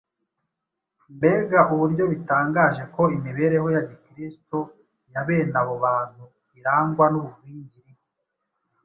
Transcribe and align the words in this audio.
Mbega 1.15 1.59
uburyo 1.73 2.03
bitangaje 2.11 2.83
ko 2.95 3.01
imibereho 3.17 3.67
ya 3.75 3.81
Gikristo 3.87 4.59
ya 5.13 5.21
bene 5.27 5.55
abo 5.61 5.73
bantu 5.85 6.23
irangwa 6.59 7.05
n’ubugwingiri 7.09 7.91